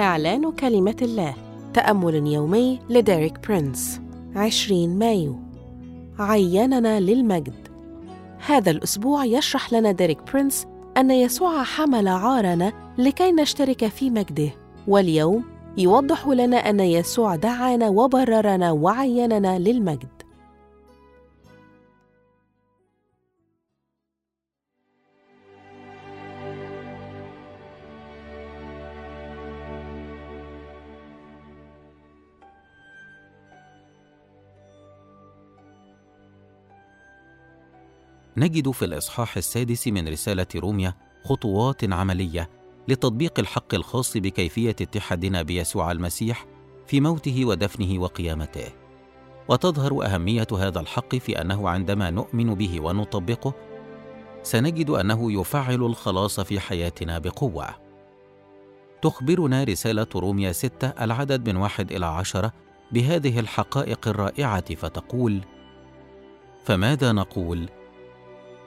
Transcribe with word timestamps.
إعلان 0.00 0.52
كلمة 0.52 0.96
الله. 1.02 1.34
تأمل 1.74 2.26
يومي 2.26 2.80
لديريك 2.90 3.48
برينس. 3.48 4.00
20 4.36 4.98
مايو. 4.98 5.36
عيننا 6.18 7.00
للمجد. 7.00 7.68
هذا 8.46 8.70
الأسبوع 8.70 9.24
يشرح 9.24 9.72
لنا 9.72 9.92
ديريك 9.92 10.18
برينس 10.32 10.66
أن 10.96 11.10
يسوع 11.10 11.62
حمل 11.62 12.08
عارنا 12.08 12.72
لكي 12.98 13.32
نشترك 13.32 13.86
في 13.86 14.10
مجده. 14.10 14.50
واليوم 14.88 15.44
يوضح 15.78 16.28
لنا 16.28 16.56
أن 16.56 16.80
يسوع 16.80 17.36
دعانا 17.36 17.88
وبررنا 17.88 18.70
وعيننا 18.70 19.58
للمجد. 19.58 20.17
نجد 38.38 38.70
في 38.70 38.84
الإصحاح 38.84 39.36
السادس 39.36 39.88
من 39.88 40.08
رسالة 40.08 40.46
روميا 40.56 40.94
خطوات 41.24 41.92
عملية 41.92 42.50
لتطبيق 42.88 43.38
الحق 43.38 43.74
الخاص 43.74 44.16
بكيفية 44.16 44.70
اتحادنا 44.70 45.42
بيسوع 45.42 45.92
المسيح 45.92 46.46
في 46.86 47.00
موته 47.00 47.44
ودفنه 47.44 48.00
وقيامته. 48.02 48.72
وتظهر 49.48 50.04
أهمية 50.06 50.46
هذا 50.58 50.80
الحق 50.80 51.16
في 51.16 51.40
أنه 51.40 51.68
عندما 51.68 52.10
نؤمن 52.10 52.54
به 52.54 52.80
ونطبقه 52.80 53.54
سنجد 54.42 54.90
أنه 54.90 55.40
يفعل 55.40 55.82
الخلاص 55.82 56.40
في 56.40 56.60
حياتنا 56.60 57.18
بقوة. 57.18 57.68
تخبرنا 59.02 59.64
رسالة 59.64 60.06
روميا 60.16 60.52
6 60.52 60.88
العدد 60.88 61.48
من 61.48 61.56
واحد 61.56 61.92
إلى 61.92 62.06
عشرة 62.06 62.52
بهذه 62.92 63.40
الحقائق 63.40 64.08
الرائعة 64.08 64.74
فتقول: 64.74 65.40
فماذا 66.64 67.12
نقول؟ 67.12 67.68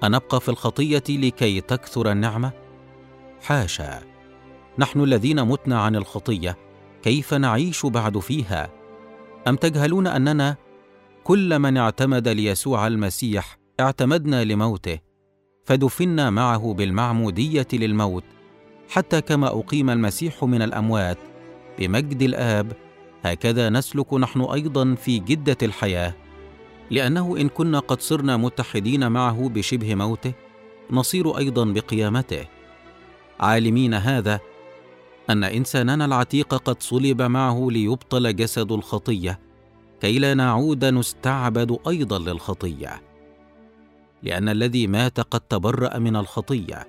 أنبقى 0.04 0.42
في 0.42 0.50
الخطية 0.50 1.04
لكي 1.10 1.62
تكثر 1.62 2.12
النعمة؟ 2.12 2.52
حاشا 3.42 4.02
نحن 4.78 5.04
الذين 5.04 5.44
متنا 5.44 5.82
عن 5.82 5.96
الخطية 5.96 6.58
كيف 7.04 7.34
نعيش 7.34 7.86
بعد 7.86 8.18
فيها؟ 8.18 8.70
أم 9.48 9.56
تجهلون 9.56 10.08
أننا 10.08 10.56
كل 11.24 11.60
من 11.60 11.78
اعتمد 11.78 12.28
ليسوع 12.28 12.88
المسيح 12.88 13.58
اعتمدنا 13.80 14.44
لموته 14.44 15.00
فدفنا 15.66 16.30
معه 16.30 16.74
بالمعمودية 16.74 17.68
للموت 17.74 18.24
حتى 18.90 19.22
كما 19.22 19.48
أقيم 19.48 19.90
المسيح 19.90 20.44
من 20.44 20.62
الأموات 20.62 21.18
بمجد 21.80 22.22
الآب 22.22 22.74
هكذا 23.24 23.70
نسلك 23.70 24.14
نحن 24.14 24.42
أيضا 24.42 24.96
في 24.96 25.20
جدة 25.20 25.58
الحياة 25.64 26.14
لأنه 26.92 27.38
إن 27.38 27.50
كنا 27.50 27.80
قد 27.80 28.02
صرنا 28.02 28.38
متحدين 28.38 29.11
معه 29.11 29.50
بشبه 29.50 29.95
موته 29.95 30.34
نصير 30.92 31.38
أيضا 31.38 31.66
بقيامته. 31.66 32.45
عالمين 33.39 33.94
هذا 33.94 34.39
أن 35.30 35.44
إنساننا 35.44 36.06
العتيق 36.06 36.56
قد 36.56 36.84
صلب 36.84 37.22
معه 37.22 37.67
ليبطل 37.72 38.36
جسد 38.36 38.72
الخطية 38.72 39.39
كي 40.02 40.19
لا 40.19 40.34
نعود 40.34 40.86
نستعبد 40.86 41.78
أيضا 41.88 42.19
للخطية. 42.19 43.02
لأن 44.23 44.50
الذي 44.50 44.88
مات 44.88 45.19
قد 45.19 45.39
تبرأ 45.39 45.97
من 46.00 46.16
الخطية. 46.16 46.88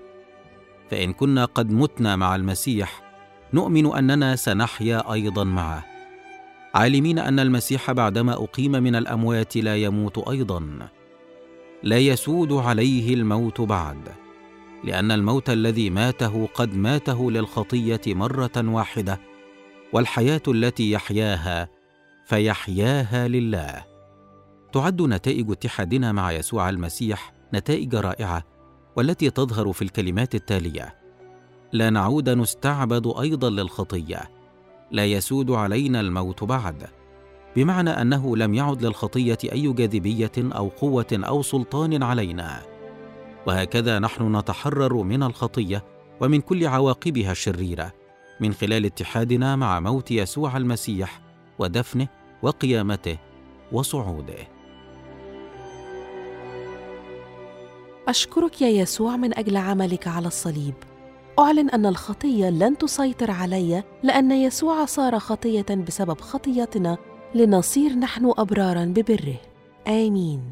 فإن 0.90 1.12
كنا 1.12 1.44
قد 1.44 1.70
متنا 1.70 2.16
مع 2.16 2.36
المسيح 2.36 3.02
نؤمن 3.54 3.86
أننا 3.94 4.36
سنحيا 4.36 5.12
أيضا 5.12 5.44
معه. 5.44 5.91
عالمين 6.74 7.18
أن 7.18 7.40
المسيح 7.40 7.92
بعدما 7.92 8.32
أقيم 8.32 8.72
من 8.72 8.96
الأموات 8.96 9.56
لا 9.56 9.76
يموت 9.76 10.28
أيضا. 10.28 10.88
لا 11.82 11.98
يسود 11.98 12.52
عليه 12.52 13.14
الموت 13.14 13.60
بعد 13.60 14.08
لأن 14.84 15.10
الموت 15.10 15.50
الذي 15.50 15.90
ماته 15.90 16.48
قد 16.54 16.74
ماته 16.76 17.30
للخطية 17.30 18.00
مرة 18.06 18.52
واحدة 18.56 19.20
والحياة 19.92 20.42
التي 20.48 20.90
يحياها 20.90 21.68
فيحياها 22.26 23.28
لله. 23.28 23.84
تعد 24.72 25.02
نتائج 25.02 25.50
اتحادنا 25.50 26.12
مع 26.12 26.32
يسوع 26.32 26.68
المسيح 26.68 27.32
نتائج 27.54 27.94
رائعة 27.94 28.44
والتي 28.96 29.30
تظهر 29.30 29.72
في 29.72 29.82
الكلمات 29.82 30.34
التالية 30.34 30.94
لا 31.72 31.90
نعود 31.90 32.28
نستعبد 32.28 33.12
أيضا 33.20 33.50
للخطية 33.50 34.41
لا 34.92 35.06
يسود 35.06 35.50
علينا 35.50 36.00
الموت 36.00 36.44
بعد. 36.44 36.86
بمعنى 37.56 37.90
أنه 37.90 38.36
لم 38.36 38.54
يعد 38.54 38.84
للخطية 38.84 39.38
أي 39.52 39.72
جاذبية 39.72 40.32
أو 40.38 40.68
قوة 40.68 41.06
أو 41.12 41.42
سلطان 41.42 42.02
علينا. 42.02 42.62
وهكذا 43.46 43.98
نحن 43.98 44.36
نتحرر 44.36 45.02
من 45.02 45.22
الخطية 45.22 45.84
ومن 46.20 46.40
كل 46.40 46.66
عواقبها 46.66 47.32
الشريرة 47.32 47.92
من 48.40 48.52
خلال 48.52 48.84
اتحادنا 48.84 49.56
مع 49.56 49.80
موت 49.80 50.10
يسوع 50.10 50.56
المسيح 50.56 51.20
ودفنه 51.58 52.08
وقيامته 52.42 53.18
وصعوده. 53.72 54.48
أشكرك 58.08 58.62
يا 58.62 58.68
يسوع 58.68 59.16
من 59.16 59.38
أجل 59.38 59.56
عملك 59.56 60.08
على 60.08 60.26
الصليب. 60.26 60.74
أعلن 61.38 61.70
أن 61.70 61.86
الخطية 61.86 62.50
لن 62.50 62.78
تسيطر 62.78 63.30
علي 63.30 63.82
لأن 64.02 64.32
يسوع 64.32 64.84
صار 64.84 65.18
خطية 65.18 65.66
بسبب 65.86 66.20
خطيتنا 66.20 66.98
لنصير 67.34 67.92
نحن 67.92 68.32
أبرارا 68.38 68.84
ببره. 68.84 69.36
آمين. 69.88 70.42